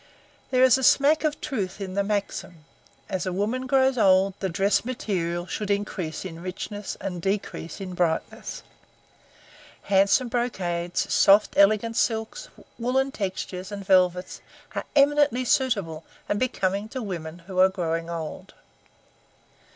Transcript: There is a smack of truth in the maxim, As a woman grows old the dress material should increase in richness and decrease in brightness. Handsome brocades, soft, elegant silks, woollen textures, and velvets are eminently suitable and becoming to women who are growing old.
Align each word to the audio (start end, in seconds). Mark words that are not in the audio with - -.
There 0.49 0.63
is 0.63 0.79
a 0.79 0.83
smack 0.83 1.23
of 1.23 1.39
truth 1.41 1.79
in 1.79 1.93
the 1.93 2.03
maxim, 2.03 2.65
As 3.07 3.27
a 3.27 3.31
woman 3.31 3.67
grows 3.67 3.99
old 3.99 4.33
the 4.39 4.49
dress 4.49 4.83
material 4.83 5.45
should 5.45 5.69
increase 5.69 6.25
in 6.25 6.41
richness 6.41 6.97
and 6.99 7.21
decrease 7.21 7.79
in 7.79 7.93
brightness. 7.93 8.63
Handsome 9.83 10.27
brocades, 10.27 11.13
soft, 11.13 11.53
elegant 11.55 11.95
silks, 11.97 12.49
woollen 12.79 13.11
textures, 13.11 13.71
and 13.71 13.85
velvets 13.85 14.41
are 14.73 14.85
eminently 14.95 15.45
suitable 15.45 16.03
and 16.27 16.39
becoming 16.39 16.89
to 16.89 17.03
women 17.03 17.43
who 17.45 17.59
are 17.59 17.69
growing 17.69 18.09
old. 18.09 18.55